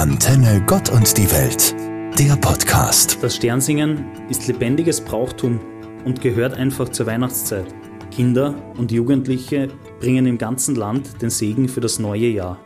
Antenne 0.00 0.64
Gott 0.66 0.90
und 0.90 1.18
die 1.18 1.30
Welt, 1.30 1.74
der 2.18 2.34
Podcast. 2.36 3.18
Das 3.20 3.36
Sternsingen 3.36 4.06
ist 4.30 4.48
lebendiges 4.48 4.98
Brauchtum 5.02 5.60
und 6.06 6.22
gehört 6.22 6.54
einfach 6.54 6.88
zur 6.88 7.04
Weihnachtszeit. 7.04 7.66
Kinder 8.10 8.54
und 8.78 8.92
Jugendliche 8.92 9.68
bringen 10.00 10.24
im 10.24 10.38
ganzen 10.38 10.74
Land 10.74 11.20
den 11.20 11.28
Segen 11.28 11.68
für 11.68 11.82
das 11.82 11.98
neue 11.98 12.28
Jahr. 12.28 12.58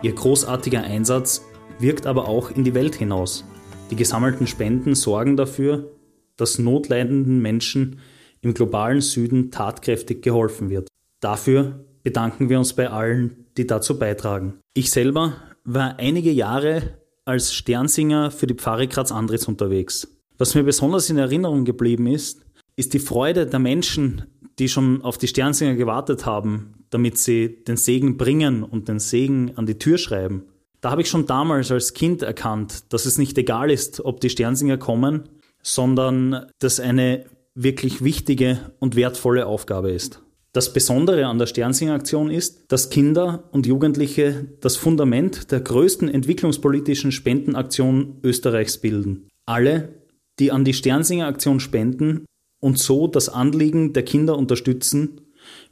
Ihr 0.00 0.14
großartiger 0.14 0.82
Einsatz 0.82 1.44
wirkt 1.78 2.06
aber 2.06 2.26
auch 2.26 2.50
in 2.50 2.64
die 2.64 2.72
Welt 2.72 2.94
hinaus. 2.94 3.44
Die 3.90 3.96
gesammelten 3.96 4.46
Spenden 4.46 4.94
sorgen 4.94 5.36
dafür, 5.36 5.92
dass 6.38 6.58
notleidenden 6.58 7.42
Menschen 7.42 8.00
im 8.40 8.54
globalen 8.54 9.02
Süden 9.02 9.50
tatkräftig 9.50 10.22
geholfen 10.22 10.70
wird. 10.70 10.88
Dafür 11.20 11.84
bedanken 12.02 12.48
wir 12.48 12.58
uns 12.58 12.72
bei 12.72 12.88
allen, 12.88 13.44
die 13.58 13.66
dazu 13.66 13.98
beitragen. 13.98 14.54
Ich 14.72 14.90
selber 14.90 15.34
war 15.70 15.98
einige 15.98 16.32
Jahre 16.32 16.94
als 17.26 17.52
Sternsinger 17.52 18.30
für 18.30 18.46
die 18.46 18.54
Pfarre 18.54 18.88
Graz-Andritz 18.88 19.46
unterwegs. 19.48 20.08
Was 20.38 20.54
mir 20.54 20.62
besonders 20.62 21.10
in 21.10 21.18
Erinnerung 21.18 21.66
geblieben 21.66 22.06
ist, 22.06 22.46
ist 22.76 22.94
die 22.94 22.98
Freude 22.98 23.44
der 23.44 23.58
Menschen, 23.58 24.24
die 24.58 24.70
schon 24.70 25.02
auf 25.02 25.18
die 25.18 25.28
Sternsinger 25.28 25.74
gewartet 25.74 26.24
haben, 26.24 26.84
damit 26.88 27.18
sie 27.18 27.62
den 27.64 27.76
Segen 27.76 28.16
bringen 28.16 28.62
und 28.62 28.88
den 28.88 28.98
Segen 28.98 29.52
an 29.56 29.66
die 29.66 29.78
Tür 29.78 29.98
schreiben. 29.98 30.46
Da 30.80 30.90
habe 30.90 31.02
ich 31.02 31.10
schon 31.10 31.26
damals 31.26 31.70
als 31.70 31.92
Kind 31.92 32.22
erkannt, 32.22 32.90
dass 32.92 33.04
es 33.04 33.18
nicht 33.18 33.36
egal 33.36 33.70
ist, 33.70 34.02
ob 34.02 34.22
die 34.22 34.30
Sternsinger 34.30 34.78
kommen, 34.78 35.28
sondern 35.62 36.46
dass 36.60 36.80
eine 36.80 37.26
wirklich 37.54 38.02
wichtige 38.02 38.72
und 38.78 38.96
wertvolle 38.96 39.44
Aufgabe 39.44 39.90
ist. 39.90 40.22
Das 40.58 40.72
Besondere 40.72 41.26
an 41.26 41.38
der 41.38 41.46
Sternsinger-Aktion 41.46 42.32
ist, 42.32 42.64
dass 42.66 42.90
Kinder 42.90 43.44
und 43.52 43.64
Jugendliche 43.64 44.48
das 44.60 44.74
Fundament 44.74 45.52
der 45.52 45.60
größten 45.60 46.08
entwicklungspolitischen 46.08 47.12
Spendenaktion 47.12 48.16
Österreichs 48.24 48.78
bilden. 48.78 49.28
Alle, 49.46 50.00
die 50.40 50.50
an 50.50 50.64
die 50.64 50.74
Sternsinger-Aktion 50.74 51.60
spenden 51.60 52.24
und 52.58 52.76
so 52.76 53.06
das 53.06 53.28
Anliegen 53.28 53.92
der 53.92 54.02
Kinder 54.02 54.36
unterstützen, 54.36 55.20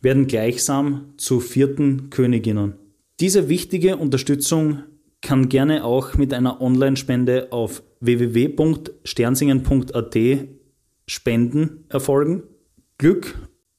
werden 0.03 0.29
gleichsam 0.29 1.15
zu 1.17 1.41
vierten 1.41 2.09
Königinnen. 2.11 2.75
Diese 3.19 3.49
wichtige 3.49 3.97
Unterstützung 3.97 4.85
kann 5.21 5.49
gerne 5.49 5.85
auch 5.85 6.15
mit 6.15 6.33
einer 6.33 6.61
Online-Spende 6.61 7.49
auf 7.51 7.83
www.sternsingen.at 7.99 10.17
spenden 11.09 11.87
erfolgen. 11.89 12.45
Glück 12.99 13.35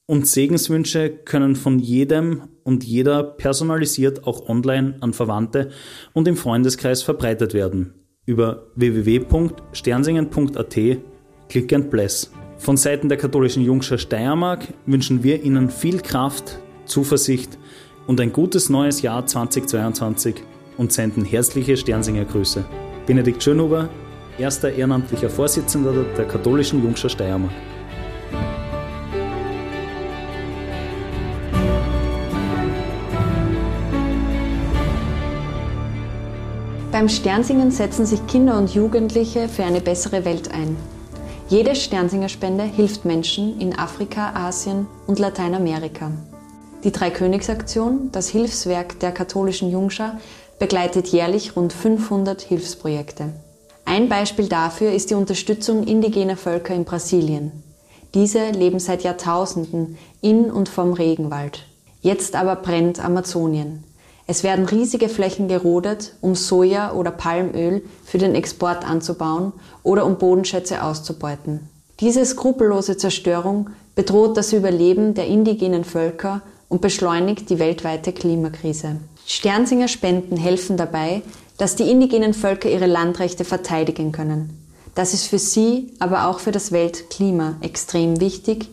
und 0.08 0.26
Segenswünsche 0.26 1.10
können 1.10 1.54
von 1.54 1.78
jedem 1.78 2.44
und 2.64 2.82
jeder 2.82 3.22
personalisiert 3.22 4.26
auch 4.26 4.48
online 4.48 4.96
an 5.00 5.12
Verwandte 5.12 5.68
und 6.14 6.26
im 6.26 6.36
Freundeskreis 6.36 7.02
verbreitet 7.02 7.52
werden. 7.52 7.92
Über 8.24 8.68
www.sternsingen.at 8.74 10.78
Click 11.48 11.72
and 11.74 11.90
Bless. 11.90 12.32
Von 12.56 12.78
Seiten 12.78 13.10
der 13.10 13.18
katholischen 13.18 13.62
Jungschar 13.62 13.98
Steiermark 13.98 14.68
wünschen 14.86 15.22
wir 15.22 15.42
Ihnen 15.42 15.68
viel 15.70 16.00
Kraft, 16.00 16.58
Zuversicht 16.86 17.58
und 18.06 18.18
ein 18.20 18.32
gutes 18.32 18.70
neues 18.70 19.02
Jahr 19.02 19.26
2022 19.26 20.36
und 20.78 20.90
senden 20.90 21.26
herzliche 21.26 21.76
Sternsinger 21.76 22.24
Grüße. 22.24 22.64
Benedikt 23.06 23.42
Schönhuber, 23.42 23.90
erster 24.38 24.72
ehrenamtlicher 24.72 25.28
Vorsitzender 25.28 25.92
der 26.16 26.24
katholischen 26.24 26.82
Jungschar 26.82 27.10
Steiermark. 27.10 27.52
Beim 36.90 37.10
Sternsingen 37.10 37.70
setzen 37.70 38.06
sich 38.06 38.26
Kinder 38.26 38.56
und 38.56 38.74
Jugendliche 38.74 39.48
für 39.48 39.62
eine 39.62 39.82
bessere 39.82 40.24
Welt 40.24 40.50
ein. 40.50 40.74
Jede 41.48 41.74
Sternsingerspende 41.74 42.64
hilft 42.64 43.04
Menschen 43.04 43.60
in 43.60 43.78
Afrika, 43.78 44.32
Asien 44.34 44.86
und 45.06 45.18
Lateinamerika. 45.18 46.10
Die 46.84 46.90
Dreikönigsaktion, 46.90 48.10
das 48.10 48.30
Hilfswerk 48.30 48.98
der 49.00 49.12
katholischen 49.12 49.70
Jungschar, 49.70 50.18
begleitet 50.58 51.08
jährlich 51.08 51.56
rund 51.56 51.74
500 51.74 52.40
Hilfsprojekte. 52.40 53.34
Ein 53.84 54.08
Beispiel 54.08 54.48
dafür 54.48 54.90
ist 54.92 55.10
die 55.10 55.14
Unterstützung 55.14 55.84
indigener 55.84 56.38
Völker 56.38 56.74
in 56.74 56.84
Brasilien. 56.84 57.52
Diese 58.14 58.50
leben 58.50 58.78
seit 58.78 59.02
Jahrtausenden 59.02 59.98
in 60.22 60.50
und 60.50 60.70
vom 60.70 60.94
Regenwald. 60.94 61.66
Jetzt 62.00 62.34
aber 62.34 62.56
brennt 62.56 63.04
Amazonien. 63.04 63.84
Es 64.30 64.42
werden 64.42 64.66
riesige 64.66 65.08
Flächen 65.08 65.48
gerodet, 65.48 66.12
um 66.20 66.34
Soja 66.34 66.92
oder 66.92 67.10
Palmöl 67.10 67.82
für 68.04 68.18
den 68.18 68.34
Export 68.34 68.84
anzubauen 68.84 69.54
oder 69.82 70.04
um 70.04 70.18
Bodenschätze 70.18 70.84
auszubeuten. 70.84 71.60
Diese 72.00 72.26
skrupellose 72.26 72.98
Zerstörung 72.98 73.70
bedroht 73.94 74.36
das 74.36 74.52
Überleben 74.52 75.14
der 75.14 75.26
indigenen 75.26 75.82
Völker 75.82 76.42
und 76.68 76.82
beschleunigt 76.82 77.48
die 77.48 77.58
weltweite 77.58 78.12
Klimakrise. 78.12 78.96
Sternsinger 79.24 79.88
Spenden 79.88 80.36
helfen 80.36 80.76
dabei, 80.76 81.22
dass 81.56 81.74
die 81.74 81.90
indigenen 81.90 82.34
Völker 82.34 82.70
ihre 82.70 82.86
Landrechte 82.86 83.46
verteidigen 83.46 84.12
können. 84.12 84.62
Das 84.94 85.14
ist 85.14 85.26
für 85.26 85.38
sie, 85.38 85.94
aber 86.00 86.26
auch 86.28 86.38
für 86.38 86.52
das 86.52 86.70
Weltklima 86.70 87.56
extrem 87.62 88.20
wichtig 88.20 88.68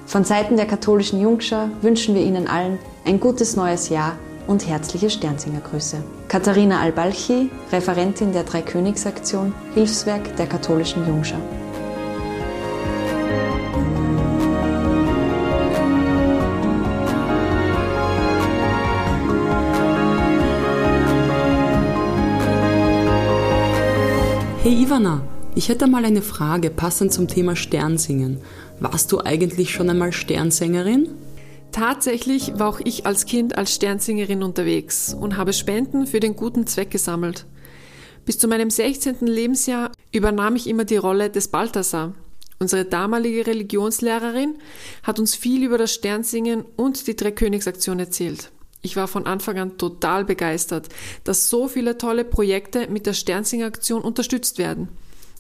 Von 0.07 0.25
Seiten 0.25 0.57
der 0.57 0.67
katholischen 0.67 1.21
Jungschar 1.21 1.69
wünschen 1.83 2.15
wir 2.15 2.23
Ihnen 2.23 2.47
allen 2.47 2.79
ein 3.05 3.21
gutes 3.21 3.57
neues 3.57 3.91
Jahr 3.91 4.13
und 4.47 4.67
herzliche 4.67 5.11
Sternsingergrüße. 5.11 5.99
Katharina 6.29 6.81
Albalchi, 6.81 7.51
Referentin 7.73 8.33
der 8.33 8.45
Dreikönigsaktion, 8.45 9.53
Hilfswerk 9.75 10.35
der 10.37 10.47
katholischen 10.47 11.07
Jungschar. 11.07 11.41
Hey 24.67 24.83
Ivana, 24.83 25.23
ich 25.55 25.69
hätte 25.69 25.87
mal 25.87 26.05
eine 26.05 26.23
Frage 26.23 26.71
passend 26.71 27.13
zum 27.13 27.29
Thema 27.29 27.55
Sternsingen. 27.55 28.41
Warst 28.81 29.13
du 29.13 29.21
eigentlich 29.21 29.71
schon 29.71 29.89
einmal 29.89 30.11
Sternsängerin? 30.11 31.11
Tatsächlich 31.71 32.59
war 32.59 32.71
auch 32.71 32.81
ich 32.83 33.07
als 33.07 33.27
Kind 33.27 33.57
als 33.57 33.73
Sternsingerin 33.73 34.43
unterwegs 34.43 35.15
und 35.15 35.37
habe 35.37 35.53
Spenden 35.53 36.09
für 36.09 36.19
den 36.19 36.35
guten 36.35 36.67
Zweck 36.67 36.91
gesammelt. 36.91 37.47
Bis 38.25 38.41
zu 38.41 38.49
meinem 38.49 38.71
16. 38.71 39.19
Lebensjahr 39.21 39.93
übernahm 40.11 40.57
ich 40.57 40.67
immer 40.67 40.85
die 40.85 40.97
Rolle 40.97 41.31
des 41.31 41.47
Balthasar. 41.47 42.15
Unsere 42.59 42.85
damalige 42.85 43.47
Religionslehrerin 43.47 44.57
hat 45.05 45.21
uns 45.21 45.37
viel 45.37 45.63
über 45.63 45.79
das 45.79 45.95
Sternsingen 45.95 46.65
und 46.75 47.07
die 47.07 47.15
Dreikönigsaktion 47.15 48.01
erzählt. 48.01 48.51
Ich 48.83 48.97
war 48.97 49.09
von 49.09 49.27
Anfang 49.27 49.59
an 49.59 49.79
total 49.79 50.25
begeistert, 50.25 50.89
dass 51.25 51.51
so 51.51 51.69
viele 51.69 51.99
tolle 51.99 52.25
Projekte 52.25 52.89
mit 52.89 53.07
der 53.07 53.15
Sternsinger-Aktion 53.15 54.03
unterstützt 54.03 54.59
werden. 54.59 54.89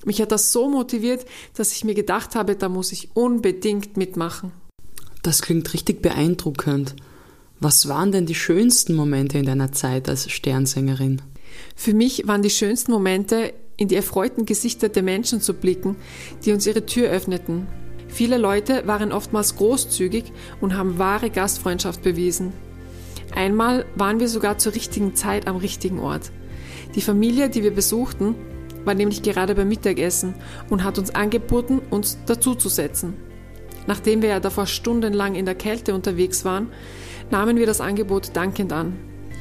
Mich 0.05 0.21
hat 0.21 0.33
das 0.33 0.53
so 0.53 0.69
motiviert, 0.69 1.27
dass 1.55 1.73
ich 1.73 1.85
mir 1.85 1.95
gedacht 1.95 2.35
habe, 2.35 2.57
da 2.57 2.69
muss 2.69 2.93
ich 2.93 3.11
unbedingt 3.15 3.97
mitmachen. 3.97 4.53
Das 5.23 5.43
klingt 5.43 5.73
richtig 5.73 6.03
beeindruckend. 6.03 6.95
Was 7.59 7.89
waren 7.89 8.13
denn 8.13 8.27
die 8.27 8.35
schönsten 8.35 8.95
Momente 8.95 9.39
in 9.39 9.47
deiner 9.47 9.73
Zeit 9.73 10.09
als 10.09 10.31
Sternsängerin? 10.31 11.23
Für 11.75 11.95
mich 11.95 12.29
waren 12.29 12.43
die 12.43 12.51
schönsten 12.51 12.93
Momente, 12.93 13.55
in 13.77 13.89
die 13.89 13.97
erfreuten 13.97 14.47
Gesichter 14.47 14.89
der 14.89 15.03
Menschen 15.03 15.41
zu 15.41 15.55
blicken, 15.55 15.97
die 16.45 16.53
uns 16.53 16.67
ihre 16.67 16.87
Tür 16.87 17.11
öffneten. 17.11 17.67
Viele 18.09 18.39
Leute 18.39 18.87
waren 18.87 19.13
oftmals 19.13 19.57
großzügig 19.57 20.33
und 20.61 20.75
haben 20.77 20.99
wahre 20.99 21.31
Gastfreundschaft 21.31 22.03
bewiesen. 22.03 22.53
Einmal 23.35 23.85
waren 23.95 24.21
wir 24.21 24.29
sogar 24.29 24.59
zur 24.59 24.75
richtigen 24.75 25.15
Zeit 25.15 25.47
am 25.47 25.57
richtigen 25.57 25.99
Ort. 25.99 26.31
Die 26.95 27.01
Familie, 27.01 27.51
die 27.51 27.63
wir 27.63 27.75
besuchten, 27.75 28.35
war 28.85 28.95
nämlich 28.95 29.23
gerade 29.23 29.55
beim 29.55 29.69
Mittagessen 29.69 30.35
und 30.71 30.85
hat 30.85 30.99
uns 30.99 31.15
angeboten, 31.15 31.81
uns 31.91 32.19
dazuzusetzen. 32.25 33.15
Nachdem 33.87 34.23
wir 34.23 34.31
ja 34.31 34.41
davor 34.41 34.67
stundenlang 34.67 35.35
in 35.35 35.45
der 35.45 35.55
Kälte 35.55 35.95
unterwegs 35.95 36.45
waren, 36.45 36.69
nahmen 37.31 37.57
wir 37.57 37.67
das 37.67 37.81
Angebot 37.81 38.31
dankend 38.35 38.73
an. 38.73 38.95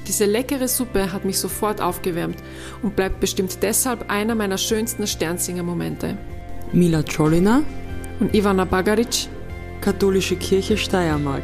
Diese 0.08 0.26
leckere 0.26 0.68
Suppe 0.68 1.12
hat 1.12 1.26
mich 1.26 1.40
sofort 1.40 1.82
aufgewärmt 1.82 2.38
und 2.84 2.96
bleibt 2.96 3.20
bestimmt 3.20 3.58
deshalb 3.64 4.10
einer 4.10 4.36
meiner 4.36 4.58
schönsten 4.58 5.08
Sternsinger-Momente. 5.08 6.18
Mila 6.74 7.02
Czolina 7.04 7.64
und 8.20 8.36
Ivana 8.36 8.66
Bagaric, 8.66 9.28
Katholische 9.82 10.36
Kirche 10.36 10.78
Steiermark. 10.78 11.44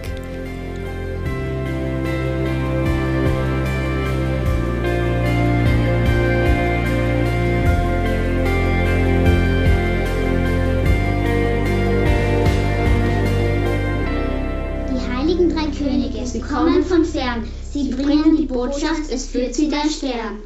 Sie 17.74 17.90
bringen 17.90 18.38
die 18.38 18.46
Botschaft, 18.46 19.12
es 19.12 19.28
führt 19.28 19.56
sie 19.56 19.70
der 19.70 19.90
Stern. 19.90 20.40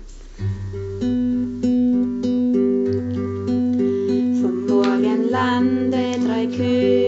Vom 4.42 4.66
Morgenlande 4.68 6.20
drei 6.26 6.46
Könige 6.48 7.05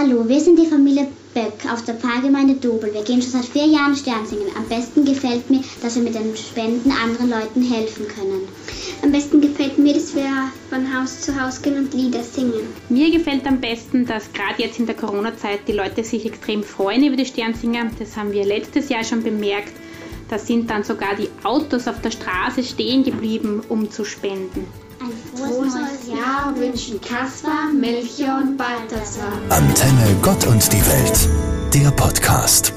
Hallo, 0.00 0.28
wir 0.28 0.38
sind 0.38 0.56
die 0.56 0.66
Familie 0.66 1.08
Böck 1.34 1.72
aus 1.72 1.84
der 1.84 1.96
Pfarrgemeinde 1.96 2.54
Dobel. 2.54 2.94
Wir 2.94 3.02
gehen 3.02 3.20
schon 3.20 3.32
seit 3.32 3.46
vier 3.46 3.66
Jahren 3.66 3.96
Sternsingen. 3.96 4.46
Am 4.56 4.64
besten 4.68 5.04
gefällt 5.04 5.50
mir, 5.50 5.60
dass 5.82 5.96
wir 5.96 6.04
mit 6.04 6.14
den 6.14 6.36
Spenden 6.36 6.92
anderen 6.92 7.30
Leuten 7.30 7.62
helfen 7.62 8.06
können. 8.06 8.46
Am 9.02 9.10
besten 9.10 9.40
gefällt 9.40 9.76
mir, 9.76 9.94
dass 9.94 10.14
wir 10.14 10.52
von 10.70 10.96
Haus 10.96 11.22
zu 11.22 11.40
Haus 11.40 11.60
gehen 11.62 11.78
und 11.78 11.92
Lieder 11.94 12.22
singen. 12.22 12.68
Mir 12.88 13.10
gefällt 13.10 13.44
am 13.44 13.60
besten, 13.60 14.06
dass 14.06 14.32
gerade 14.32 14.62
jetzt 14.62 14.78
in 14.78 14.86
der 14.86 14.94
Corona-Zeit 14.94 15.66
die 15.66 15.72
Leute 15.72 16.04
sich 16.04 16.24
extrem 16.24 16.62
freuen 16.62 17.04
über 17.04 17.16
die 17.16 17.26
Sternsinger. 17.26 17.90
Das 17.98 18.16
haben 18.16 18.30
wir 18.30 18.44
letztes 18.44 18.88
Jahr 18.90 19.02
schon 19.02 19.24
bemerkt. 19.24 19.72
Da 20.28 20.38
sind 20.38 20.70
dann 20.70 20.84
sogar 20.84 21.16
die 21.16 21.28
Autos 21.42 21.88
auf 21.88 22.00
der 22.02 22.12
Straße 22.12 22.62
stehen 22.62 23.02
geblieben, 23.02 23.62
um 23.68 23.90
zu 23.90 24.04
spenden. 24.04 24.64
Ein 25.00 25.12
frohes 25.34 25.74
neues 25.74 26.08
Jahr 26.08 26.54
wünschen 26.56 27.00
Kaspar, 27.00 27.72
Melchior 27.72 28.38
und 28.42 28.56
Balthasar. 28.56 29.32
Antenne 29.48 30.16
Gott 30.22 30.44
und 30.46 30.72
die 30.72 30.84
Welt, 30.86 31.28
der 31.72 31.90
Podcast. 31.92 32.72